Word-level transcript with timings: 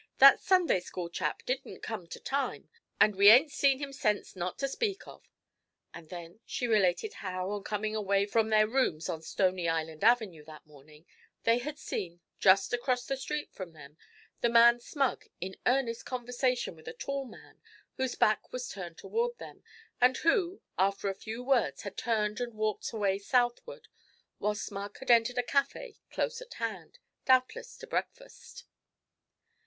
'That 0.17 0.41
Sunday 0.41 0.79
school 0.79 1.09
chap 1.11 1.45
didn't 1.45 1.81
come 1.83 2.07
to 2.07 2.19
time; 2.19 2.67
and 2.99 3.15
we 3.15 3.29
ain't 3.29 3.51
seen 3.51 3.77
him 3.77 3.93
sence 3.93 4.35
not 4.35 4.57
to 4.57 4.67
speak 4.67 5.03
to.' 5.03 5.19
And 5.93 6.09
then 6.09 6.39
she 6.43 6.65
related 6.67 7.13
how, 7.21 7.51
on 7.51 7.63
coming 7.63 7.95
away 7.95 8.25
from 8.25 8.49
their 8.49 8.67
rooms 8.67 9.07
on 9.09 9.21
Stony 9.21 9.69
Island 9.69 10.03
Avenue 10.03 10.43
that 10.45 10.65
morning, 10.65 11.05
they 11.43 11.59
had 11.59 11.77
seen, 11.77 12.19
just 12.39 12.73
across 12.73 13.05
the 13.05 13.15
street 13.15 13.51
from 13.53 13.73
them, 13.73 13.95
the 14.39 14.49
man 14.49 14.79
Smug 14.79 15.25
in 15.39 15.55
earnest 15.67 16.03
conversation 16.03 16.75
with 16.75 16.87
a 16.87 16.93
tall 16.93 17.25
man 17.25 17.61
whose 17.97 18.15
back 18.15 18.51
was 18.51 18.69
turned 18.69 18.97
toward 18.97 19.37
them, 19.37 19.63
and 20.01 20.17
who 20.17 20.61
after 20.79 21.09
a 21.09 21.13
few 21.13 21.43
words 21.43 21.83
had 21.83 21.95
turned 21.95 22.39
and 22.41 22.55
walked 22.55 22.91
away 22.91 23.19
southward, 23.19 23.87
while 24.39 24.55
Smug 24.55 24.97
had 24.97 25.11
entered 25.11 25.37
a 25.37 25.43
café 25.43 25.97
close 26.09 26.41
at 26.41 26.55
hand, 26.55 26.97
doubtless 27.25 27.77
to 27.77 27.85
breakfast. 27.85 28.63